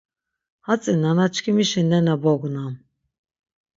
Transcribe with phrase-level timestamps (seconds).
[0.65, 2.73] Hatzi nanaçkimişi nena bognam.